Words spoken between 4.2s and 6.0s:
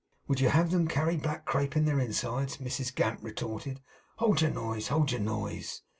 your noise, hold your noise.